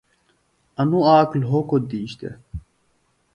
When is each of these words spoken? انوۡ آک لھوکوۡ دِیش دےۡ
انوۡ 0.81 1.05
آک 1.17 1.29
لھوکوۡ 1.41 1.83
دِیش 1.89 2.11
دےۡ 2.19 2.35